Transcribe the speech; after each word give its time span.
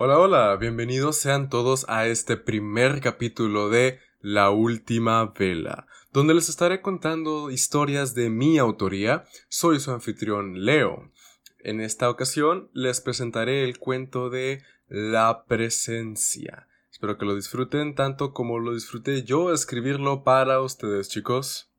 Hola, 0.00 0.16
hola, 0.20 0.54
bienvenidos 0.54 1.16
sean 1.16 1.50
todos 1.50 1.84
a 1.88 2.06
este 2.06 2.36
primer 2.36 3.00
capítulo 3.00 3.68
de 3.68 3.98
La 4.20 4.50
Última 4.50 5.24
Vela, 5.36 5.88
donde 6.12 6.34
les 6.34 6.48
estaré 6.48 6.80
contando 6.82 7.50
historias 7.50 8.14
de 8.14 8.30
mi 8.30 8.58
autoría. 8.58 9.24
Soy 9.48 9.80
su 9.80 9.90
anfitrión 9.90 10.64
Leo. 10.64 11.10
En 11.58 11.80
esta 11.80 12.08
ocasión 12.10 12.70
les 12.74 13.00
presentaré 13.00 13.64
el 13.64 13.80
cuento 13.80 14.30
de 14.30 14.62
La 14.86 15.44
Presencia. 15.46 16.68
Espero 16.92 17.18
que 17.18 17.26
lo 17.26 17.34
disfruten 17.34 17.96
tanto 17.96 18.32
como 18.32 18.60
lo 18.60 18.74
disfruté 18.74 19.24
yo 19.24 19.52
escribirlo 19.52 20.22
para 20.22 20.60
ustedes, 20.60 21.08
chicos. 21.08 21.72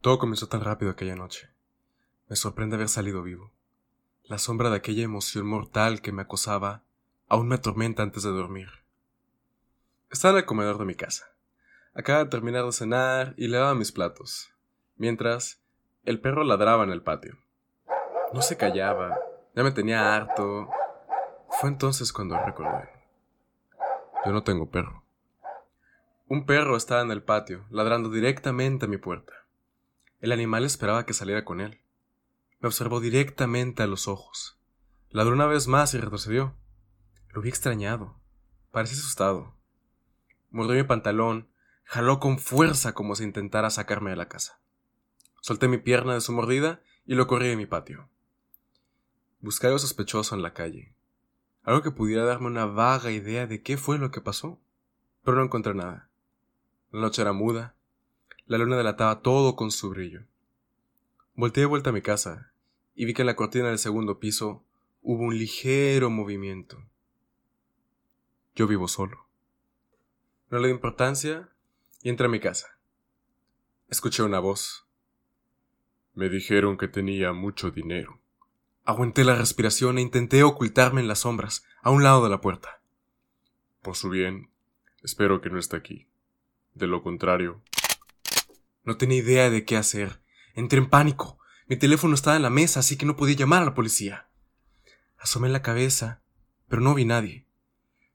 Todo 0.00 0.18
comenzó 0.18 0.48
tan 0.48 0.62
rápido 0.62 0.90
aquella 0.90 1.14
noche. 1.14 1.50
Me 2.28 2.34
sorprende 2.34 2.74
haber 2.74 2.88
salido 2.88 3.22
vivo. 3.22 3.52
La 4.24 4.38
sombra 4.38 4.70
de 4.70 4.76
aquella 4.76 5.02
emoción 5.02 5.46
mortal 5.46 6.00
que 6.00 6.12
me 6.12 6.22
acosaba 6.22 6.84
aún 7.28 7.48
me 7.48 7.56
atormenta 7.56 8.04
antes 8.04 8.22
de 8.22 8.30
dormir. 8.30 8.68
Estaba 10.10 10.32
en 10.32 10.38
el 10.38 10.44
comedor 10.44 10.78
de 10.78 10.84
mi 10.84 10.94
casa. 10.94 11.26
Acaba 11.92 12.20
de 12.20 12.30
terminar 12.30 12.64
de 12.64 12.72
cenar 12.72 13.34
y 13.36 13.48
lavaba 13.48 13.74
mis 13.74 13.90
platos, 13.90 14.54
mientras 14.96 15.60
el 16.04 16.20
perro 16.20 16.44
ladraba 16.44 16.84
en 16.84 16.90
el 16.90 17.02
patio. 17.02 17.36
No 18.32 18.42
se 18.42 18.56
callaba, 18.56 19.18
ya 19.54 19.62
me 19.64 19.72
tenía 19.72 20.14
harto. 20.14 20.70
Fue 21.60 21.68
entonces 21.68 22.12
cuando 22.12 22.38
recordé. 22.38 22.88
Yo 24.24 24.32
no 24.32 24.44
tengo 24.44 24.70
perro. 24.70 25.04
Un 26.28 26.46
perro 26.46 26.76
estaba 26.76 27.02
en 27.02 27.10
el 27.10 27.24
patio, 27.24 27.66
ladrando 27.70 28.08
directamente 28.08 28.86
a 28.86 28.88
mi 28.88 28.98
puerta. 28.98 29.34
El 30.20 30.30
animal 30.30 30.64
esperaba 30.64 31.04
que 31.04 31.12
saliera 31.12 31.44
con 31.44 31.60
él. 31.60 31.81
Me 32.62 32.68
observó 32.68 33.00
directamente 33.00 33.82
a 33.82 33.88
los 33.88 34.06
ojos. 34.06 34.56
Ladró 35.10 35.32
una 35.32 35.46
vez 35.46 35.66
más 35.66 35.94
y 35.94 35.98
retrocedió. 35.98 36.54
Lo 37.30 37.42
vi 37.42 37.48
extrañado. 37.48 38.20
Parecía 38.70 38.98
asustado. 38.98 39.56
Mordió 40.52 40.76
mi 40.76 40.84
pantalón, 40.84 41.48
jaló 41.82 42.20
con 42.20 42.38
fuerza 42.38 42.94
como 42.94 43.16
si 43.16 43.24
intentara 43.24 43.68
sacarme 43.70 44.10
de 44.10 44.16
la 44.16 44.28
casa. 44.28 44.60
Solté 45.40 45.66
mi 45.66 45.78
pierna 45.78 46.14
de 46.14 46.20
su 46.20 46.30
mordida 46.30 46.80
y 47.04 47.16
lo 47.16 47.26
corrí 47.26 47.48
de 47.48 47.56
mi 47.56 47.66
patio. 47.66 48.08
Busqué 49.40 49.66
algo 49.66 49.80
sospechoso 49.80 50.36
en 50.36 50.42
la 50.42 50.54
calle. 50.54 50.94
Algo 51.64 51.82
que 51.82 51.90
pudiera 51.90 52.24
darme 52.24 52.46
una 52.46 52.66
vaga 52.66 53.10
idea 53.10 53.48
de 53.48 53.60
qué 53.60 53.76
fue 53.76 53.98
lo 53.98 54.12
que 54.12 54.20
pasó. 54.20 54.60
Pero 55.24 55.36
no 55.36 55.42
encontré 55.42 55.74
nada. 55.74 56.10
La 56.92 57.00
noche 57.00 57.22
era 57.22 57.32
muda. 57.32 57.74
La 58.46 58.58
luna 58.58 58.76
delataba 58.76 59.20
todo 59.20 59.56
con 59.56 59.72
su 59.72 59.90
brillo. 59.90 60.26
Volté 61.34 61.62
de 61.62 61.66
vuelta 61.66 61.90
a 61.90 61.92
mi 61.92 62.02
casa 62.02 62.51
y 62.94 63.04
vi 63.04 63.14
que 63.14 63.22
en 63.22 63.26
la 63.26 63.36
cortina 63.36 63.68
del 63.68 63.78
segundo 63.78 64.18
piso 64.18 64.64
hubo 65.02 65.24
un 65.24 65.38
ligero 65.38 66.10
movimiento. 66.10 66.82
Yo 68.54 68.66
vivo 68.66 68.88
solo. 68.88 69.26
No 70.50 70.58
le 70.58 70.68
di 70.68 70.74
importancia 70.74 71.48
y 72.02 72.10
entré 72.10 72.26
a 72.26 72.30
mi 72.30 72.40
casa. 72.40 72.78
Escuché 73.88 74.22
una 74.22 74.38
voz. 74.38 74.86
Me 76.14 76.28
dijeron 76.28 76.76
que 76.76 76.88
tenía 76.88 77.32
mucho 77.32 77.70
dinero. 77.70 78.20
Aguanté 78.84 79.24
la 79.24 79.36
respiración 79.36 79.98
e 79.98 80.02
intenté 80.02 80.42
ocultarme 80.42 81.00
en 81.00 81.08
las 81.08 81.20
sombras, 81.20 81.64
a 81.82 81.90
un 81.90 82.02
lado 82.02 82.24
de 82.24 82.30
la 82.30 82.40
puerta. 82.40 82.82
Por 83.80 83.96
su 83.96 84.10
bien, 84.10 84.50
espero 85.02 85.40
que 85.40 85.50
no 85.50 85.58
esté 85.58 85.76
aquí. 85.76 86.08
De 86.74 86.86
lo 86.86 87.02
contrario. 87.02 87.62
No 88.84 88.96
tenía 88.96 89.18
idea 89.18 89.50
de 89.50 89.64
qué 89.64 89.76
hacer. 89.76 90.20
Entré 90.54 90.78
en 90.78 90.90
pánico. 90.90 91.38
Mi 91.72 91.78
teléfono 91.78 92.14
estaba 92.14 92.36
en 92.36 92.42
la 92.42 92.50
mesa, 92.50 92.80
así 92.80 92.98
que 92.98 93.06
no 93.06 93.16
podía 93.16 93.34
llamar 93.34 93.62
a 93.62 93.64
la 93.64 93.74
policía. 93.74 94.28
Asomé 95.16 95.48
la 95.48 95.62
cabeza, 95.62 96.20
pero 96.68 96.82
no 96.82 96.92
vi 96.92 97.06
nadie. 97.06 97.48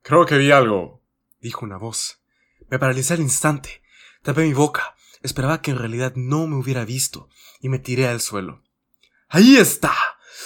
Creo 0.02 0.26
que 0.26 0.38
vi 0.38 0.52
algo, 0.52 1.02
dijo 1.40 1.66
una 1.66 1.76
voz. 1.76 2.22
Me 2.70 2.78
paralicé 2.78 3.14
al 3.14 3.20
instante. 3.20 3.82
Tapé 4.22 4.42
mi 4.42 4.54
boca. 4.54 4.94
Esperaba 5.22 5.60
que 5.60 5.72
en 5.72 5.78
realidad 5.78 6.12
no 6.14 6.46
me 6.46 6.54
hubiera 6.54 6.84
visto 6.84 7.30
y 7.60 7.68
me 7.68 7.80
tiré 7.80 8.06
al 8.06 8.20
suelo. 8.20 8.62
¡Ahí 9.28 9.56
está! 9.56 9.92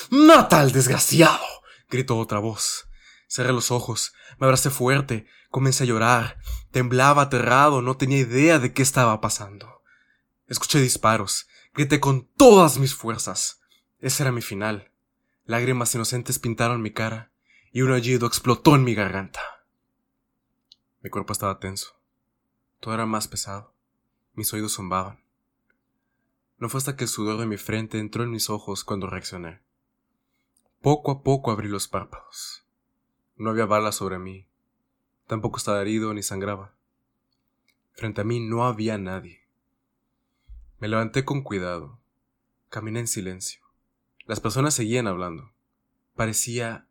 ¡Mata 0.09 0.61
al 0.61 0.72
desgraciado! 0.72 1.45
gritó 1.91 2.17
otra 2.17 2.39
voz. 2.39 2.89
Cerré 3.28 3.53
los 3.53 3.71
ojos, 3.71 4.15
me 4.39 4.47
abracé 4.47 4.71
fuerte, 4.71 5.27
comencé 5.51 5.84
a 5.84 5.87
llorar. 5.87 6.39
Temblaba 6.71 7.25
aterrado, 7.25 7.83
no 7.83 7.95
tenía 7.99 8.21
idea 8.21 8.59
de 8.59 8.72
qué 8.72 8.81
estaba 8.81 9.21
pasando. 9.21 9.83
Escuché 10.47 10.81
disparos, 10.81 11.47
Grité 11.75 12.00
con 12.00 12.27
todas 12.37 12.78
mis 12.78 12.94
fuerzas. 12.94 13.62
Ese 13.99 14.22
era 14.22 14.31
mi 14.31 14.43
final. 14.43 14.93
Lágrimas 15.47 15.94
inocentes 15.94 16.38
pintaron 16.38 16.83
mi 16.83 16.93
cara 16.93 17.33
y 17.72 17.81
un 17.81 17.93
aullido 17.93 18.27
explotó 18.27 18.75
en 18.75 18.84
mi 18.84 18.94
garganta. 18.94 19.41
Mi 21.00 21.09
cuerpo 21.09 21.33
estaba 21.33 21.59
tenso. 21.59 21.99
Todo 22.78 22.93
era 22.93 23.06
más 23.06 23.27
pesado. 23.27 23.75
Mis 24.34 24.53
oídos 24.53 24.75
zumbaban. 24.75 25.25
No 26.59 26.69
fue 26.69 26.77
hasta 26.77 26.94
que 26.94 27.05
el 27.05 27.10
sudor 27.10 27.41
de 27.41 27.47
mi 27.47 27.56
frente 27.56 27.99
entró 27.99 28.22
en 28.22 28.31
mis 28.31 28.50
ojos 28.50 28.84
cuando 28.84 29.09
reaccioné. 29.09 29.62
Poco 30.83 31.10
a 31.10 31.22
poco 31.22 31.50
abrí 31.50 31.69
los 31.69 31.89
párpados. 31.89 32.66
No 33.37 33.49
había 33.49 33.65
balas 33.65 33.97
sobre 33.97 34.19
mí. 34.19 34.47
Tampoco 35.27 35.56
estaba 35.56 35.81
herido 35.81 36.12
ni 36.12 36.22
sangraba. 36.22 36.75
Frente 37.93 38.21
a 38.21 38.25
mí 38.25 38.41
no 38.41 38.66
había 38.66 38.99
nadie. 38.99 39.41
Me 40.82 40.88
levanté 40.88 41.25
con 41.25 41.43
cuidado. 41.43 42.00
Caminé 42.69 42.98
en 42.98 43.06
silencio. 43.06 43.62
Las 44.26 44.41
personas 44.41 44.75
seguían 44.75 45.06
hablando. 45.06 45.53
Parecía 46.16 46.88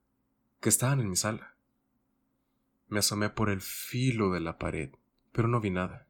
que 0.62 0.70
estaban 0.70 1.02
en 1.02 1.10
mi 1.10 1.18
sala. 1.18 1.58
Me 2.88 3.00
asomé 3.00 3.30
por 3.30 3.50
el 3.50 3.60
filo 3.60 4.32
de 4.32 4.40
la 4.40 4.58
pared, 4.58 4.92
pero 5.34 5.50
no 5.50 5.60
vi 5.60 5.72
nada. 5.72 6.08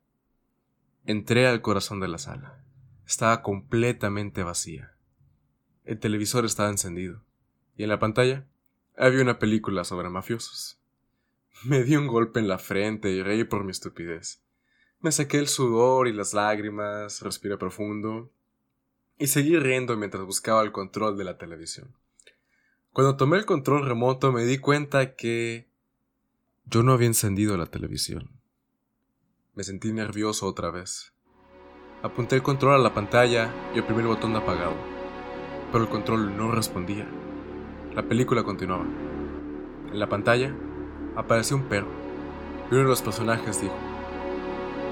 Entré 1.05 1.47
al 1.47 1.63
corazón 1.63 1.99
de 1.99 2.07
la 2.07 2.19
sala. 2.19 2.63
Estaba 3.07 3.41
completamente 3.41 4.43
vacía. 4.43 4.93
El 5.83 5.99
televisor 5.99 6.45
estaba 6.45 6.69
encendido, 6.69 7.23
y 7.75 7.81
en 7.81 7.89
la 7.89 7.97
pantalla 7.97 8.45
había 8.95 9.23
una 9.23 9.39
película 9.39 9.85
sobre 9.85 10.07
mafiosos. 10.11 10.79
Me 11.63 11.83
di 11.83 11.95
un 11.95 12.05
golpe 12.05 12.41
en 12.41 12.47
la 12.47 12.59
frente 12.59 13.09
y 13.09 13.23
reí 13.23 13.43
por 13.43 13.63
mi 13.63 13.71
estupidez. 13.71 14.43
Me 15.01 15.11
saqué 15.11 15.39
el 15.39 15.47
sudor 15.47 16.07
y 16.07 16.13
las 16.13 16.35
lágrimas, 16.35 17.23
respiré 17.23 17.57
profundo 17.57 18.29
y 19.17 19.27
seguí 19.27 19.57
riendo 19.57 19.97
mientras 19.97 20.23
buscaba 20.25 20.61
el 20.61 20.71
control 20.71 21.17
de 21.17 21.23
la 21.23 21.39
televisión. 21.39 21.95
Cuando 22.93 23.17
tomé 23.17 23.37
el 23.37 23.45
control 23.47 23.87
remoto 23.87 24.31
me 24.31 24.45
di 24.45 24.59
cuenta 24.59 25.15
que 25.15 25.67
yo 26.65 26.83
no 26.83 26.93
había 26.93 27.07
encendido 27.07 27.57
la 27.57 27.65
televisión. 27.65 28.29
Me 29.55 29.63
sentí 29.63 29.91
nervioso 29.91 30.45
otra 30.45 30.69
vez. 30.69 31.13
Apunté 32.03 32.35
el 32.35 32.43
control 32.43 32.75
a 32.75 32.83
la 32.83 32.93
pantalla 32.93 33.51
y 33.73 33.79
oprimí 33.79 34.01
el 34.01 34.07
botón 34.07 34.33
de 34.33 34.39
apagado, 34.39 34.75
pero 35.71 35.83
el 35.83 35.89
control 35.89 36.37
no 36.37 36.51
respondía. 36.51 37.09
La 37.95 38.03
película 38.03 38.43
continuaba. 38.43 38.85
En 38.85 39.97
la 39.99 40.09
pantalla 40.09 40.55
apareció 41.15 41.57
un 41.57 41.67
perro 41.67 41.89
y 42.69 42.75
uno 42.75 42.83
de 42.83 42.89
los 42.89 43.01
personajes 43.01 43.61
dijo, 43.61 43.90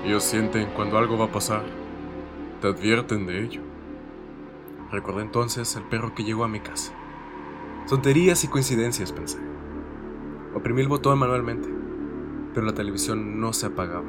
ellos 0.06 0.24
sienten 0.24 0.70
cuando 0.76 0.98
algo 0.98 1.18
va 1.18 1.26
a 1.26 1.32
pasar. 1.32 1.64
Te 2.62 2.68
advierten 2.68 3.26
de 3.26 3.44
ello. 3.44 3.62
Recordé 4.92 5.22
entonces 5.22 5.76
el 5.76 5.84
perro 5.84 6.16
que 6.16 6.24
llegó 6.24 6.44
a 6.44 6.48
mi 6.48 6.60
casa. 6.60 6.94
Tonterías 7.88 8.44
y 8.44 8.48
coincidencias, 8.48 9.12
pensé. 9.12 9.40
Oprimí 10.56 10.82
el 10.82 10.88
botón 10.88 11.20
manualmente, 11.20 11.70
pero 12.54 12.66
la 12.66 12.74
televisión 12.74 13.40
no 13.40 13.54
se 13.54 13.68
apagaba. 13.68 14.08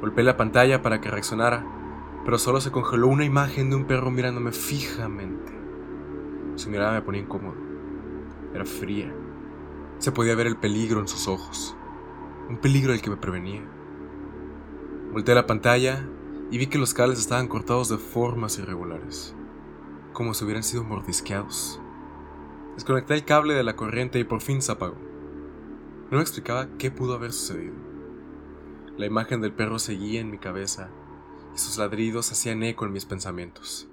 Golpeé 0.00 0.24
la 0.24 0.36
pantalla 0.36 0.82
para 0.82 1.00
que 1.00 1.10
reaccionara, 1.10 1.64
pero 2.24 2.38
solo 2.38 2.60
se 2.60 2.70
congeló 2.70 3.08
una 3.08 3.24
imagen 3.24 3.70
de 3.70 3.76
un 3.76 3.86
perro 3.86 4.10
mirándome 4.10 4.52
fijamente. 4.52 5.52
Su 6.56 6.70
mirada 6.70 6.92
me 6.92 7.02
ponía 7.02 7.22
incómodo. 7.22 7.56
Era 8.54 8.64
fría. 8.64 9.12
Se 9.98 10.12
podía 10.12 10.34
ver 10.34 10.46
el 10.46 10.56
peligro 10.56 11.00
en 11.00 11.08
sus 11.08 11.26
ojos. 11.26 11.76
Un 12.48 12.58
peligro 12.58 12.92
del 12.92 13.02
que 13.02 13.10
me 13.10 13.16
prevenía. 13.16 13.62
Volteé 15.14 15.36
la 15.36 15.46
pantalla 15.46 16.04
y 16.50 16.58
vi 16.58 16.66
que 16.66 16.76
los 16.76 16.92
cables 16.92 17.20
estaban 17.20 17.46
cortados 17.46 17.88
de 17.88 17.98
formas 17.98 18.58
irregulares, 18.58 19.32
como 20.12 20.34
si 20.34 20.42
hubieran 20.42 20.64
sido 20.64 20.82
mordisqueados. 20.82 21.80
Desconecté 22.74 23.14
el 23.14 23.24
cable 23.24 23.54
de 23.54 23.62
la 23.62 23.76
corriente 23.76 24.18
y 24.18 24.24
por 24.24 24.40
fin 24.40 24.60
se 24.60 24.72
apagó. 24.72 24.96
No 26.10 26.16
me 26.16 26.20
explicaba 26.20 26.66
qué 26.78 26.90
pudo 26.90 27.14
haber 27.14 27.32
sucedido. 27.32 27.76
La 28.96 29.06
imagen 29.06 29.40
del 29.40 29.52
perro 29.52 29.78
seguía 29.78 30.20
en 30.20 30.32
mi 30.32 30.38
cabeza 30.38 30.90
y 31.54 31.58
sus 31.58 31.78
ladridos 31.78 32.32
hacían 32.32 32.64
eco 32.64 32.84
en 32.84 32.92
mis 32.92 33.04
pensamientos. 33.04 33.86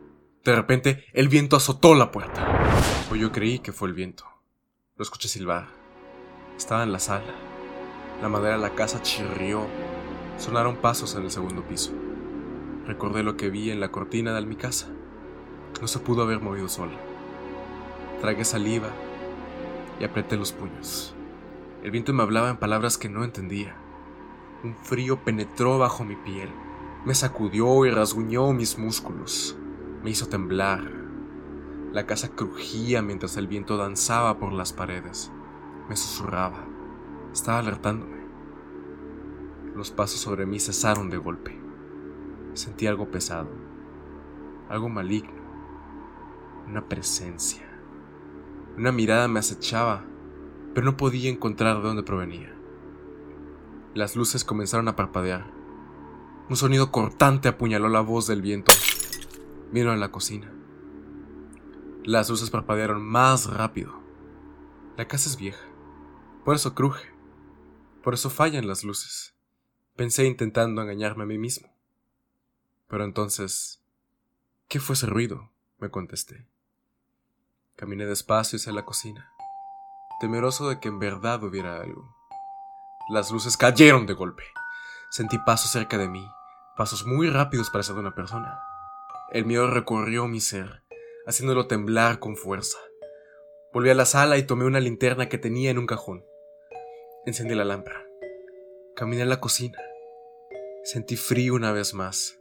De 0.44 0.56
repente, 0.56 1.06
el 1.14 1.30
viento 1.30 1.56
azotó 1.56 1.94
la 1.94 2.10
puerta. 2.10 2.48
O 3.12 3.16
yo 3.16 3.32
creí 3.32 3.60
que 3.60 3.74
fue 3.74 3.90
el 3.90 3.94
viento. 3.94 4.26
Lo 4.96 5.04
escuché 5.04 5.28
silbar. 5.28 5.68
Estaba 6.58 6.82
en 6.82 6.92
la 6.92 6.98
sala. 6.98 7.36
La 8.24 8.28
madera 8.28 8.56
de 8.56 8.62
la 8.64 8.74
casa 8.74 9.04
chirrió 9.04 9.68
Sonaron 10.42 10.78
pasos 10.78 11.14
en 11.14 11.22
el 11.22 11.30
segundo 11.30 11.62
piso. 11.62 11.92
Recordé 12.88 13.22
lo 13.22 13.38
que 13.38 13.52
vi 13.52 13.70
en 13.70 13.80
la 13.80 13.92
cortina 13.92 14.34
de 14.34 14.44
mi 14.44 14.56
casa. 14.56 14.88
No 15.80 15.88
se 15.88 16.00
pudo 16.00 16.24
haber 16.24 16.40
movido 16.40 16.68
sola. 16.68 16.98
Tragué 18.22 18.44
saliva 18.44 18.90
y 20.00 20.04
apreté 20.04 20.38
los 20.38 20.52
puños. 20.52 21.14
El 21.84 21.92
viento 21.92 22.12
me 22.12 22.24
hablaba 22.24 22.50
en 22.50 22.58
palabras 22.58 22.98
que 22.98 23.08
no 23.08 23.24
entendía. 23.24 23.76
Un 24.64 24.76
frío 24.76 25.24
penetró 25.24 25.78
bajo 25.78 26.04
mi 26.04 26.16
piel, 26.16 26.50
me 27.06 27.14
sacudió 27.14 27.86
y 27.86 27.92
rasguñó 27.92 28.52
mis 28.52 28.80
músculos, 28.80 29.56
me 30.04 30.10
hizo 30.10 30.28
temblar. 30.28 30.92
La 31.94 32.08
casa 32.08 32.30
crujía 32.30 33.04
mientras 33.04 33.38
el 33.38 33.46
viento 33.46 33.78
danzaba 33.78 34.40
por 34.40 34.54
las 34.54 34.74
paredes, 34.74 35.32
me 35.88 35.96
susurraba, 35.96 36.66
estaba 37.32 37.60
alertándome. 37.60 38.21
Los 39.82 39.90
pasos 39.90 40.20
sobre 40.20 40.46
mí 40.46 40.60
cesaron 40.60 41.10
de 41.10 41.18
golpe. 41.18 41.60
Sentí 42.54 42.86
algo 42.86 43.10
pesado, 43.10 43.50
algo 44.70 44.90
maligno, 44.90 45.42
una 46.68 46.88
presencia. 46.88 47.68
Una 48.78 48.92
mirada 48.92 49.28
me 49.28 49.40
acechaba, 49.40 50.06
pero 50.76 50.86
no 50.86 50.98
podía 50.98 51.32
encontrar 51.32 51.78
de 51.78 51.82
dónde 51.82 52.04
provenía. 52.04 52.56
Las 53.96 54.16
luces 54.16 54.46
comenzaron 54.46 54.88
a 54.88 54.96
parpadear. 54.96 55.52
Un 56.48 56.58
sonido 56.58 56.92
cortante 56.92 57.48
apuñaló 57.48 57.90
la 57.90 58.02
voz 58.02 58.28
del 58.28 58.44
viento. 58.44 58.72
Vino 59.72 59.90
a 59.90 59.96
la 59.96 60.12
cocina. 60.12 60.54
Las 62.04 62.30
luces 62.30 62.52
parpadearon 62.52 63.02
más 63.02 63.52
rápido. 63.52 64.00
La 64.96 65.08
casa 65.08 65.28
es 65.28 65.38
vieja. 65.38 65.66
Por 66.46 66.54
eso 66.54 66.76
cruje. 66.76 67.08
Por 68.04 68.14
eso 68.14 68.30
fallan 68.30 68.68
las 68.68 68.84
luces. 68.84 69.34
Pensé 69.96 70.26
intentando 70.26 70.82
engañarme 70.82 71.24
a 71.24 71.28
mí 71.28 71.38
mismo. 71.38 71.70
Pero 72.88 73.04
entonces... 73.04 73.82
¿Qué 74.68 74.80
fue 74.80 74.94
ese 74.94 75.06
ruido? 75.06 75.52
me 75.82 75.90
contesté. 75.90 76.46
Caminé 77.76 78.06
despacio 78.06 78.58
hacia 78.58 78.72
la 78.72 78.86
cocina, 78.86 79.34
temeroso 80.20 80.70
de 80.70 80.80
que 80.80 80.90
en 80.90 81.00
verdad 81.00 81.44
hubiera 81.44 81.82
algo. 81.82 82.16
Las 83.10 83.32
luces 83.32 83.58
cayeron 83.58 84.06
de 84.06 84.14
golpe. 84.14 84.44
Sentí 85.10 85.40
pasos 85.40 85.72
cerca 85.72 85.98
de 85.98 86.08
mí, 86.08 86.26
pasos 86.78 87.06
muy 87.06 87.30
rápidos 87.30 87.72
para 87.72 87.84
ser 87.84 87.96
de 87.96 88.02
una 88.02 88.14
persona. 88.14 88.62
El 89.32 89.46
miedo 89.46 89.68
recorrió 89.68 90.28
mi 90.28 90.40
ser, 90.40 90.84
haciéndolo 91.26 91.66
temblar 91.66 92.20
con 92.20 92.38
fuerza. 92.38 92.78
Volví 93.74 93.90
a 93.90 93.96
la 93.96 94.06
sala 94.06 94.38
y 94.38 94.44
tomé 94.44 94.66
una 94.66 94.80
linterna 94.80 95.28
que 95.30 95.40
tenía 95.40 95.72
en 95.72 95.80
un 95.80 95.88
cajón. 95.88 96.24
Encendí 97.26 97.56
la 97.56 97.66
lámpara. 97.66 98.11
Caminé 99.02 99.24
a 99.24 99.26
la 99.26 99.40
cocina. 99.40 99.80
Sentí 100.84 101.16
frío 101.16 101.56
una 101.56 101.72
vez 101.72 101.96
más. 101.96 102.40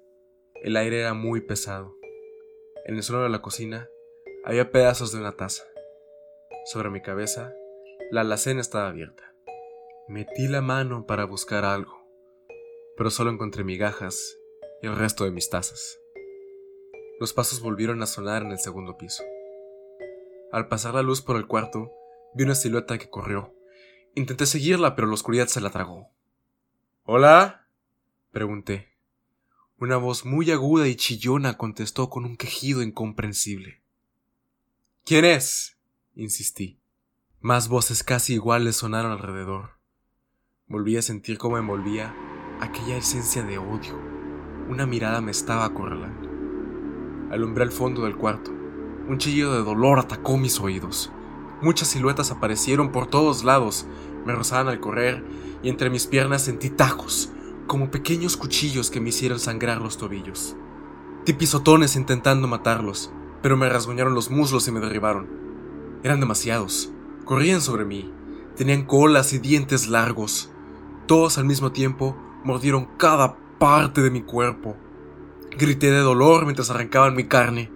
El 0.62 0.76
aire 0.76 1.00
era 1.00 1.14
muy 1.14 1.40
pesado. 1.40 1.96
En 2.84 2.96
el 2.96 3.02
suelo 3.02 3.22
de 3.22 3.30
la 3.30 3.40
cocina 3.40 3.88
había 4.44 4.70
pedazos 4.70 5.10
de 5.10 5.20
una 5.20 5.32
taza. 5.32 5.64
Sobre 6.66 6.90
mi 6.90 7.00
cabeza, 7.00 7.54
la 8.10 8.20
alacena 8.20 8.60
estaba 8.60 8.88
abierta. 8.88 9.34
Metí 10.06 10.48
la 10.48 10.60
mano 10.60 11.06
para 11.06 11.24
buscar 11.24 11.64
algo, 11.64 12.06
pero 12.94 13.08
solo 13.08 13.30
encontré 13.30 13.64
migajas 13.64 14.36
y 14.82 14.86
el 14.86 14.96
resto 14.96 15.24
de 15.24 15.30
mis 15.30 15.48
tazas. 15.48 15.98
Los 17.20 17.32
pasos 17.32 17.62
volvieron 17.62 18.02
a 18.02 18.06
sonar 18.06 18.42
en 18.42 18.50
el 18.50 18.58
segundo 18.58 18.98
piso. 18.98 19.24
Al 20.52 20.68
pasar 20.68 20.92
la 20.92 21.00
luz 21.00 21.22
por 21.22 21.36
el 21.36 21.46
cuarto, 21.46 21.90
vi 22.34 22.44
una 22.44 22.54
silueta 22.54 22.98
que 22.98 23.08
corrió. 23.08 23.54
Intenté 24.14 24.44
seguirla, 24.44 24.94
pero 24.94 25.08
la 25.08 25.14
oscuridad 25.14 25.46
se 25.46 25.62
la 25.62 25.70
tragó. 25.70 26.19
¿Hola? 27.12 27.66
pregunté. 28.30 28.96
Una 29.80 29.96
voz 29.96 30.24
muy 30.24 30.48
aguda 30.52 30.86
y 30.86 30.94
chillona 30.94 31.58
contestó 31.58 32.08
con 32.08 32.24
un 32.24 32.36
quejido 32.36 32.82
incomprensible. 32.82 33.82
¿Quién 35.04 35.24
es? 35.24 35.76
insistí. 36.14 36.78
Más 37.40 37.68
voces 37.68 38.04
casi 38.04 38.34
iguales 38.34 38.76
sonaron 38.76 39.10
alrededor. 39.10 39.70
Volví 40.68 40.96
a 40.98 41.02
sentir 41.02 41.36
cómo 41.36 41.58
envolvía 41.58 42.14
aquella 42.60 42.98
esencia 42.98 43.42
de 43.42 43.58
odio. 43.58 43.98
Una 44.68 44.86
mirada 44.86 45.20
me 45.20 45.32
estaba 45.32 45.64
acorralando. 45.64 46.28
Alumbré 47.34 47.64
el 47.64 47.72
fondo 47.72 48.04
del 48.04 48.16
cuarto. 48.16 48.52
Un 48.52 49.18
chillido 49.18 49.54
de 49.54 49.64
dolor 49.64 49.98
atacó 49.98 50.38
mis 50.38 50.60
oídos. 50.60 51.10
Muchas 51.60 51.88
siluetas 51.88 52.30
aparecieron 52.30 52.92
por 52.92 53.08
todos 53.08 53.42
lados, 53.42 53.88
me 54.24 54.34
rozaban 54.34 54.68
al 54.68 54.80
correr 54.80 55.24
y 55.62 55.68
entre 55.68 55.90
mis 55.90 56.06
piernas 56.06 56.42
sentí 56.42 56.70
tajos, 56.70 57.30
como 57.66 57.90
pequeños 57.90 58.36
cuchillos 58.36 58.90
que 58.90 59.00
me 59.00 59.10
hicieron 59.10 59.38
sangrar 59.38 59.80
los 59.80 59.96
tobillos. 59.96 60.56
Di 61.24 61.34
pisotones 61.34 61.96
intentando 61.96 62.48
matarlos, 62.48 63.12
pero 63.42 63.56
me 63.56 63.68
rasguñaron 63.68 64.14
los 64.14 64.30
muslos 64.30 64.66
y 64.68 64.72
me 64.72 64.80
derribaron. 64.80 65.28
Eran 66.02 66.20
demasiados. 66.20 66.90
Corrían 67.24 67.60
sobre 67.60 67.84
mí. 67.84 68.12
Tenían 68.56 68.84
colas 68.84 69.32
y 69.32 69.38
dientes 69.38 69.88
largos. 69.88 70.50
Todos 71.06 71.38
al 71.38 71.44
mismo 71.44 71.72
tiempo 71.72 72.16
mordieron 72.44 72.88
cada 72.96 73.36
parte 73.58 74.02
de 74.02 74.10
mi 74.10 74.22
cuerpo. 74.22 74.76
Grité 75.56 75.90
de 75.90 76.00
dolor 76.00 76.44
mientras 76.44 76.70
arrancaban 76.70 77.14
mi 77.14 77.24
carne. 77.24 77.70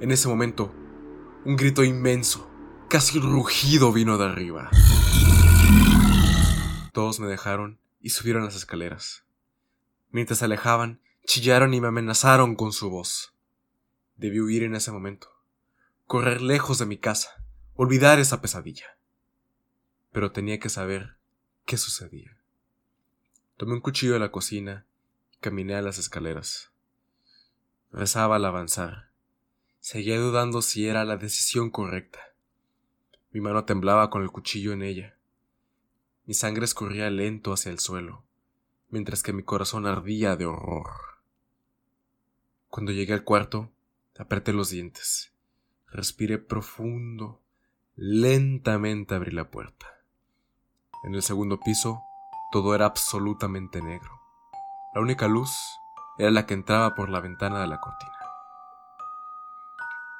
En 0.00 0.10
ese 0.10 0.28
momento, 0.28 0.72
un 1.44 1.56
grito 1.56 1.82
inmenso, 1.82 2.48
casi 2.88 3.18
rugido 3.18 3.92
vino 3.92 4.18
de 4.18 4.26
arriba. 4.26 4.70
Todos 6.92 7.20
me 7.20 7.26
dejaron 7.26 7.80
y 8.00 8.10
subieron 8.10 8.44
las 8.44 8.54
escaleras. 8.54 9.24
Mientras 10.10 10.40
se 10.40 10.44
alejaban, 10.44 11.00
chillaron 11.24 11.72
y 11.72 11.80
me 11.80 11.88
amenazaron 11.88 12.54
con 12.54 12.72
su 12.72 12.90
voz. 12.90 13.34
Debí 14.16 14.40
huir 14.40 14.62
en 14.62 14.74
ese 14.74 14.92
momento, 14.92 15.28
correr 16.06 16.42
lejos 16.42 16.78
de 16.78 16.86
mi 16.86 16.98
casa, 16.98 17.42
olvidar 17.74 18.18
esa 18.18 18.42
pesadilla. 18.42 18.98
Pero 20.12 20.32
tenía 20.32 20.60
que 20.60 20.68
saber 20.68 21.16
qué 21.64 21.78
sucedía. 21.78 22.36
Tomé 23.56 23.72
un 23.72 23.80
cuchillo 23.80 24.12
de 24.12 24.18
la 24.18 24.30
cocina 24.30 24.84
y 25.32 25.38
caminé 25.38 25.74
a 25.74 25.82
las 25.82 25.98
escaleras. 25.98 26.72
Rezaba 27.90 28.36
al 28.36 28.44
avanzar. 28.44 29.10
Seguía 29.80 30.18
dudando 30.18 30.60
si 30.60 30.86
era 30.86 31.04
la 31.06 31.16
decisión 31.16 31.70
correcta. 31.70 32.20
Mi 33.30 33.40
mano 33.40 33.64
temblaba 33.64 34.10
con 34.10 34.22
el 34.22 34.30
cuchillo 34.30 34.72
en 34.72 34.82
ella. 34.82 35.16
Mi 36.24 36.34
sangre 36.34 36.64
escurría 36.64 37.10
lento 37.10 37.52
hacia 37.52 37.72
el 37.72 37.80
suelo, 37.80 38.22
mientras 38.90 39.24
que 39.24 39.32
mi 39.32 39.42
corazón 39.42 39.86
ardía 39.86 40.36
de 40.36 40.46
horror. 40.46 40.92
Cuando 42.68 42.92
llegué 42.92 43.12
al 43.12 43.24
cuarto, 43.24 43.70
apreté 44.16 44.52
los 44.52 44.70
dientes, 44.70 45.32
respiré 45.88 46.38
profundo, 46.38 47.42
lentamente 47.96 49.16
abrí 49.16 49.32
la 49.32 49.50
puerta. 49.50 49.86
En 51.02 51.16
el 51.16 51.22
segundo 51.22 51.58
piso 51.58 52.00
todo 52.52 52.74
era 52.74 52.86
absolutamente 52.86 53.82
negro. 53.82 54.20
La 54.94 55.00
única 55.00 55.26
luz 55.26 55.50
era 56.18 56.30
la 56.30 56.46
que 56.46 56.54
entraba 56.54 56.94
por 56.94 57.08
la 57.08 57.18
ventana 57.18 57.60
de 57.60 57.66
la 57.66 57.80
cortina. 57.80 58.12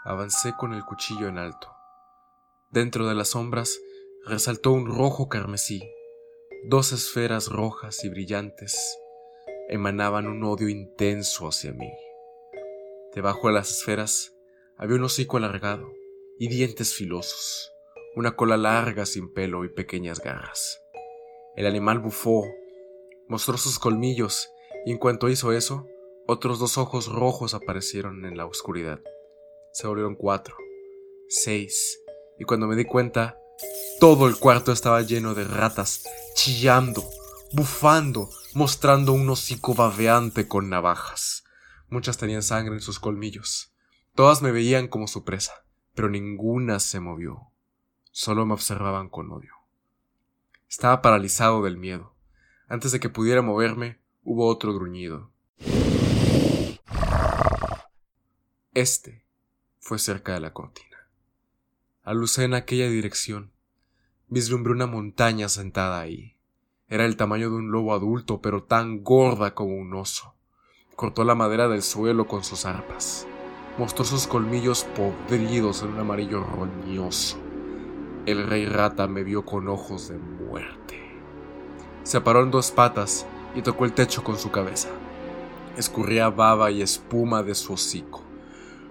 Avancé 0.05 0.57
con 0.57 0.75
el 0.75 0.85
cuchillo 0.85 1.29
en 1.29 1.39
alto. 1.39 1.73
Dentro 2.71 3.07
de 3.07 3.15
las 3.15 3.29
sombras 3.29 3.79
resaltó 4.25 4.73
un 4.73 4.87
rojo 4.87 5.29
carmesí. 5.29 5.83
Dos 6.65 6.93
esferas 6.93 7.49
rojas 7.49 8.05
y 8.05 8.09
brillantes 8.09 8.97
emanaban 9.69 10.27
un 10.27 10.45
odio 10.45 10.69
intenso 10.69 11.49
hacia 11.49 11.73
mí. 11.73 11.91
Debajo 13.15 13.49
de 13.49 13.55
las 13.55 13.71
esferas 13.71 14.37
había 14.77 14.97
un 14.97 15.05
hocico 15.05 15.39
alargado 15.39 15.91
y 16.39 16.49
dientes 16.49 16.95
filosos, 16.95 17.73
una 18.15 18.37
cola 18.37 18.57
larga 18.57 19.07
sin 19.07 19.33
pelo 19.33 19.65
y 19.65 19.69
pequeñas 19.69 20.21
garras. 20.21 20.81
El 21.57 21.67
animal 21.67 21.99
bufó, 21.99 22.47
mostró 23.29 23.59
sus 23.59 23.79
colmillos 23.79 24.49
y 24.87 24.93
en 24.93 24.99
cuanto 24.99 25.29
hizo 25.29 25.53
eso, 25.53 25.87
otros 26.29 26.61
dos 26.61 26.79
ojos 26.79 27.09
rojos 27.09 27.55
aparecieron 27.55 28.25
en 28.25 28.37
la 28.37 28.47
oscuridad. 28.47 29.01
Se 29.73 29.89
volvieron 29.89 30.15
cuatro, 30.15 30.57
seis, 31.29 32.01
y 32.39 32.45
cuando 32.45 32.67
me 32.69 32.77
di 32.77 32.85
cuenta, 32.85 33.42
todo 34.01 34.27
el 34.27 34.37
cuarto 34.37 34.73
estaba 34.73 35.03
lleno 35.03 35.35
de 35.35 35.45
ratas, 35.45 36.05
chillando, 36.35 37.09
bufando, 37.53 38.31
mostrando 38.55 39.13
un 39.13 39.31
hocico 39.31 39.75
babeante 39.75 40.49
con 40.49 40.69
navajas. 40.69 41.45
Muchas 41.89 42.19
tenían 42.19 42.43
sangre 42.43 42.75
en 42.75 42.81
sus 42.81 42.99
colmillos. 42.99 43.73
Todas 44.15 44.43
me 44.43 44.51
veían 44.51 44.89
como 44.89 45.07
su 45.07 45.25
presa, 45.25 45.65
pero 45.95 46.11
ninguna 46.11 46.81
se 46.81 47.01
movió. 47.01 47.53
Solo 48.11 48.45
me 48.45 48.55
observaban 48.55 49.09
con 49.09 49.31
odio. 49.31 49.55
Estaba 50.69 51.01
paralizado 51.01 51.63
del 51.63 51.77
miedo. 51.77 52.15
Antes 52.67 52.93
de 52.93 53.01
que 53.01 53.09
pudiera 53.09 53.43
moverme, 53.43 54.01
hubo 54.25 54.47
otro 54.49 54.75
gruñido. 54.75 55.31
Este 58.75 59.27
fue 59.79 59.99
cerca 59.99 60.33
de 60.33 60.41
la 60.41 60.53
cortina. 60.53 60.92
Alucé 62.03 62.45
en 62.45 62.55
aquella 62.55 62.89
dirección. 62.89 63.53
Vislumbré 64.29 64.73
una 64.73 64.87
montaña 64.87 65.49
sentada 65.49 66.01
ahí. 66.01 66.37
Era 66.89 67.05
el 67.05 67.17
tamaño 67.17 67.51
de 67.51 67.57
un 67.57 67.71
lobo 67.71 67.95
adulto, 67.95 68.41
pero 68.41 68.65
tan 68.65 69.03
gorda 69.03 69.55
como 69.55 69.77
un 69.77 69.95
oso. 69.95 70.35
Cortó 70.97 71.25
la 71.25 71.35
madera 71.35 71.69
del 71.69 71.83
suelo 71.83 72.27
con 72.27 72.45
sus 72.45 72.67
arpas. 72.67 73.27
Mostró 73.79 74.05
sus 74.05 74.27
colmillos 74.27 74.85
podridos 74.85 75.83
en 75.83 75.91
un 75.91 76.01
amarillo 76.01 76.45
roñoso 76.45 77.39
el 78.25 78.47
rey 78.47 78.67
rata 78.67 79.09
me 79.09 79.25
vio 79.25 79.45
con 79.45 79.69
ojos 79.69 80.09
de 80.09 80.17
muerte. 80.17 81.01
Se 82.05 82.21
paró 82.21 82.43
en 82.43 82.53
dos 82.53 82.71
patas 82.71 83.27
y 83.55 83.63
tocó 83.63 83.85
el 83.85 83.93
techo 83.93 84.23
con 84.23 84.39
su 84.39 84.51
cabeza. 84.51 84.89
Escurría 85.77 86.31
baba 86.31 86.71
y 86.71 86.83
espuma 86.83 87.43
de 87.43 87.55
su 87.55 87.73
hocico. 87.73 88.23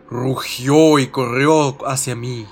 Rugió 0.09 0.99
y 0.99 1.07
corrió 1.07 1.77
hacia 1.87 2.15
mí. 2.15 2.45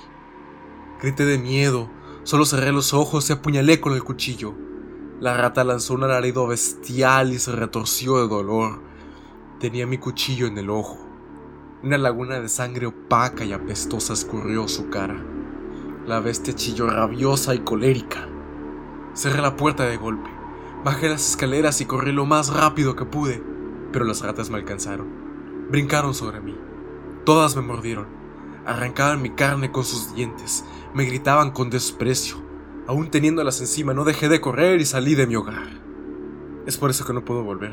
Grité 1.02 1.24
de 1.24 1.38
miedo, 1.38 1.88
solo 2.24 2.44
cerré 2.44 2.72
los 2.72 2.92
ojos 2.92 3.30
y 3.30 3.32
apuñalé 3.32 3.80
con 3.80 3.94
el 3.94 4.04
cuchillo. 4.04 4.54
La 5.18 5.34
rata 5.34 5.64
lanzó 5.64 5.94
un 5.94 6.04
alarido 6.04 6.46
bestial 6.46 7.32
y 7.32 7.38
se 7.38 7.52
retorció 7.52 8.18
de 8.18 8.28
dolor. 8.28 8.82
Tenía 9.60 9.86
mi 9.86 9.96
cuchillo 9.96 10.46
en 10.46 10.58
el 10.58 10.68
ojo. 10.68 10.98
Una 11.82 11.96
laguna 11.96 12.38
de 12.40 12.50
sangre 12.50 12.86
opaca 12.86 13.46
y 13.46 13.54
apestosa 13.54 14.12
escurrió 14.12 14.68
su 14.68 14.90
cara. 14.90 15.16
La 16.06 16.20
bestia 16.20 16.54
chilló 16.54 16.86
rabiosa 16.86 17.54
y 17.54 17.60
colérica. 17.60 18.28
Cerré 19.14 19.40
la 19.40 19.56
puerta 19.56 19.86
de 19.86 19.96
golpe. 19.96 20.28
Bajé 20.84 21.08
las 21.08 21.30
escaleras 21.30 21.80
y 21.80 21.86
corrí 21.86 22.12
lo 22.12 22.26
más 22.26 22.52
rápido 22.52 22.94
que 22.94 23.06
pude, 23.06 23.42
pero 23.90 24.04
las 24.04 24.20
ratas 24.20 24.50
me 24.50 24.58
alcanzaron. 24.58 25.08
Brincaron 25.70 26.12
sobre 26.12 26.40
mí. 26.40 26.56
Todas 27.24 27.56
me 27.56 27.62
mordieron. 27.62 28.06
Arrancaban 28.66 29.22
mi 29.22 29.30
carne 29.30 29.72
con 29.72 29.84
sus 29.84 30.14
dientes. 30.14 30.64
Me 30.92 31.04
gritaban 31.04 31.52
con 31.52 31.70
desprecio. 31.70 32.42
Aún 32.88 33.10
teniéndolas 33.10 33.60
encima, 33.60 33.94
no 33.94 34.04
dejé 34.04 34.28
de 34.28 34.40
correr 34.40 34.80
y 34.80 34.84
salí 34.84 35.14
de 35.14 35.28
mi 35.28 35.36
hogar. 35.36 35.68
Es 36.66 36.76
por 36.76 36.90
eso 36.90 37.04
que 37.04 37.12
no 37.12 37.24
puedo 37.24 37.44
volver. 37.44 37.72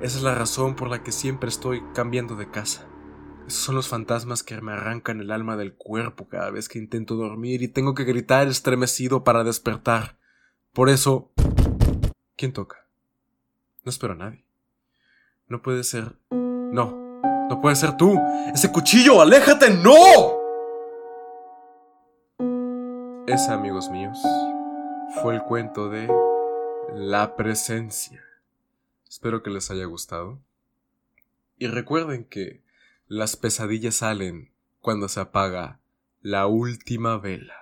Esa 0.00 0.18
es 0.18 0.24
la 0.24 0.34
razón 0.34 0.74
por 0.74 0.88
la 0.88 1.02
que 1.04 1.12
siempre 1.12 1.48
estoy 1.48 1.82
cambiando 1.94 2.34
de 2.34 2.50
casa. 2.50 2.86
Esos 3.46 3.62
son 3.62 3.76
los 3.76 3.88
fantasmas 3.88 4.42
que 4.42 4.60
me 4.60 4.72
arrancan 4.72 5.20
el 5.20 5.30
alma 5.30 5.56
del 5.56 5.74
cuerpo 5.74 6.28
cada 6.28 6.50
vez 6.50 6.68
que 6.68 6.78
intento 6.78 7.14
dormir 7.14 7.62
y 7.62 7.68
tengo 7.68 7.94
que 7.94 8.04
gritar 8.04 8.48
estremecido 8.48 9.22
para 9.22 9.44
despertar. 9.44 10.18
Por 10.72 10.88
eso... 10.88 11.30
¿Quién 12.36 12.52
toca? 12.52 12.86
No 13.84 13.90
espero 13.90 14.14
a 14.14 14.16
nadie. 14.16 14.44
No 15.48 15.62
puede 15.62 15.84
ser... 15.84 16.16
No, 16.30 17.20
no 17.48 17.60
puede 17.60 17.76
ser 17.76 17.96
tú. 17.96 18.18
Ese 18.54 18.72
cuchillo, 18.72 19.20
aléjate, 19.20 19.70
no. 19.70 20.39
Ese, 23.32 23.52
amigos 23.52 23.88
míos, 23.90 24.18
fue 25.22 25.36
el 25.36 25.42
cuento 25.44 25.88
de 25.88 26.08
la 26.92 27.36
presencia. 27.36 28.24
Espero 29.08 29.44
que 29.44 29.50
les 29.50 29.70
haya 29.70 29.84
gustado. 29.84 30.40
Y 31.56 31.68
recuerden 31.68 32.24
que 32.24 32.64
las 33.06 33.36
pesadillas 33.36 33.94
salen 33.94 34.50
cuando 34.80 35.08
se 35.08 35.20
apaga 35.20 35.78
la 36.20 36.48
última 36.48 37.18
vela. 37.18 37.54